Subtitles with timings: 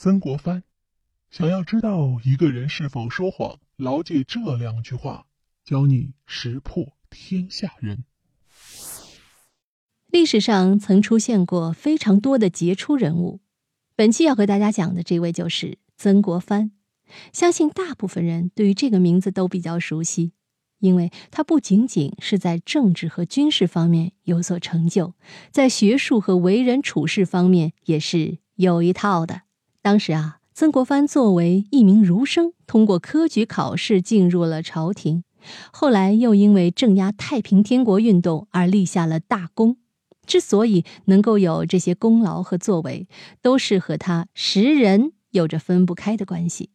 [0.00, 0.62] 曾国藩。
[1.28, 5.26] 想要知道一个人是否说谎，牢记这两句话，
[5.64, 8.04] 教你识破天下人。
[10.06, 13.40] 历史上曾出现过非常多的杰出人物，
[13.96, 16.70] 本期要和大家讲的这位就是曾国藩。
[17.32, 20.30] 相信大部分人对于这个名字都比较熟悉，
[20.78, 25.14] 因为他不仅仅是在政治和军事方面有所成就，
[25.50, 29.42] 在学术和为人处事方面也是有一套的。
[29.88, 30.40] 当时啊。
[30.52, 35.24] 曾国藩作为一名儒生，通过科举考试进入了朝廷，
[35.72, 39.78] 后来又因为镇压太平天国运动而立下了大功。
[40.26, 43.08] 之所以能够有这些功劳和作为，
[43.40, 46.68] 都是和他识人有着分不开的关系。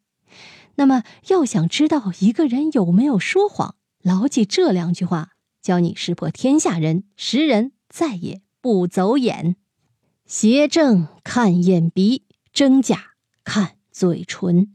[0.73, 9.57] 那么，要想知道一个人有没有说谎，牢记这两句话，教你识破天下人，识人再也不走眼。
[10.25, 13.13] 邪正看眼鼻，真假。
[13.43, 14.71] 看嘴唇，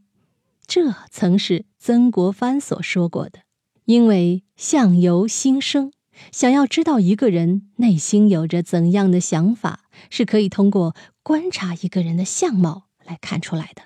[0.67, 3.39] 这曾是曾国藩所说过的。
[3.85, 5.93] 因为相由心生，
[6.33, 13.83] 想要知道一个人内心有着怎样的想法，是可以通过观察一个人的相貌来看出来的。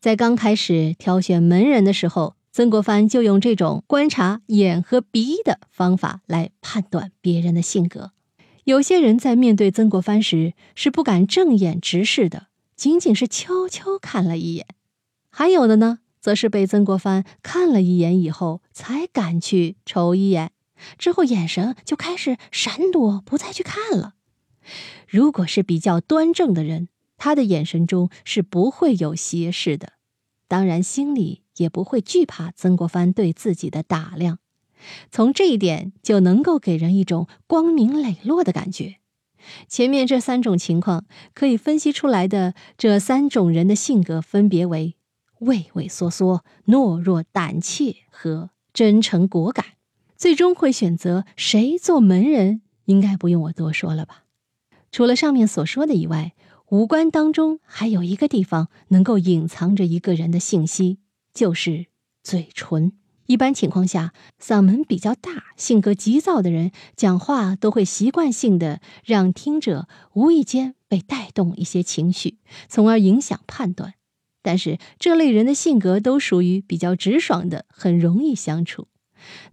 [0.00, 8.12] 在刚开始挑选门人的时候，曾国藩就用这种观察眼和鼻的方法来判断别人的性格。
[8.64, 12.46] 有些人在面对曾国藩时是不敢正眼直视的。
[12.82, 14.66] 仅仅是悄悄看了一眼，
[15.30, 20.50] 还有的呢，则是被曾国藩看了一眼以后才敢去瞅一眼，
[20.98, 24.14] 之后眼神就开始闪躲，不再去看了。
[25.06, 29.92] 如果是比较端正的人，他的眼神中是不会有斜视的，
[30.48, 34.40] 当然心里也不会惧怕曾国藩对自己的打量。
[35.12, 38.96] 从这一点就能够给人一种光明磊落的感觉。
[39.68, 41.04] 前面这三种情况
[41.34, 44.96] 可以分析出来的这三种人的性格分别为
[45.40, 49.64] 畏畏缩缩、懦弱胆怯和真诚果敢。
[50.16, 54.24] 最终会选择谁做门人，应该不用我多说了吧？
[54.92, 56.34] 除了上面所说的以外，
[56.68, 60.98] 五官当中还有一个地方能够隐藏着一个人的信息，
[61.34, 61.86] 就是
[62.22, 62.92] 嘴唇。
[63.32, 72.36] 一般情况下，嗓门比较大、性格急躁的人讲话都会习惯性的让听者无意间被带动一些情绪，
[72.68, 73.94] 从而影响判断。
[74.42, 78.88] 但是这类人的性格都属于比较直爽的，很容易相处。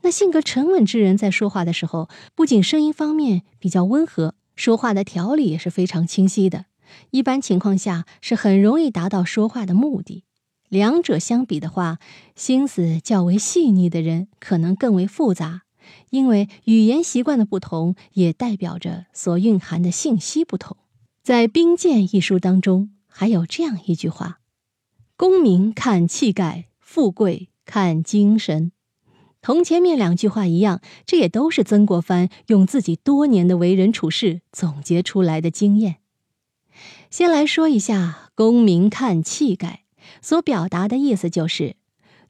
[0.02, 6.66] 那性格沉稳之人在说话的时候，不仅声音方面比较温和，说话的条理也是非常清晰的。
[7.12, 10.26] 一般情况下是很容易达到说话的目的。
[10.70, 12.00] 两者相比的话，
[12.36, 15.64] 心思较为细腻的人可能更为复杂，
[16.12, 20.78] 因为语言习惯的不同，也代表着所蕴含的信息不同。
[21.24, 24.40] 在《兵谏》一书当中，还有这样一句话
[25.18, 28.72] ：“功名看气概，富贵看精神。”
[29.42, 35.98] 同前面两句话一样，这也都是曾国藩用自己多年的为人处事总结出来的经验。
[37.10, 39.86] 先来说一下“功名看气概”。
[40.22, 41.76] 所表达的意思就是，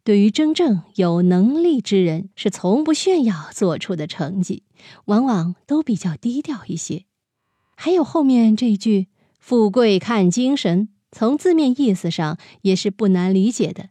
[0.03, 4.63] 对于真正有能力之人，是从不炫耀做出的成绩，
[5.06, 7.06] 往往都比较低调一些。
[7.75, 9.07] 还有后面这一句
[9.40, 13.90] “富贵看精神”，从字面意思上也是不难理解的。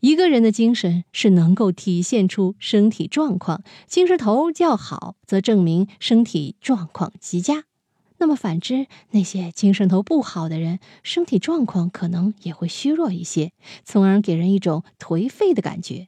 [0.00, 7.64] 一个人的精神是能够体现出身体状况，精神头较好，则证明身体状况极佳。
[8.22, 13.50] 那么反之，那些精神头不好的人，身体状况可能也会虚弱一些，
[13.84, 16.06] 从而给人一种颓废的感觉。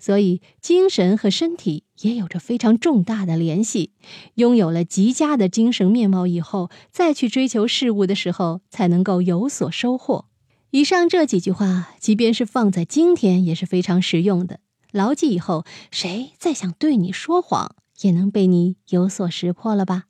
[0.00, 3.92] 所以，精神和身体也有着非常重大的联系。
[4.34, 10.24] 拥有了极佳的精神面貌以后，再去追求事物的时候，才能够有所收获。
[10.72, 14.58] 以上这几句话，即便是放在今天，也是非常实用的。
[14.90, 20.06] 牢记以后，谁再想对你说谎，也能被你有所识破了吧？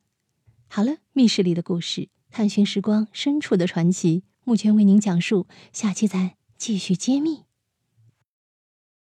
[0.77, 5.47] 好了，密室里的故事，探寻时光深处的传奇，目前为您讲述。
[5.73, 7.44] 下期咱继续揭秘。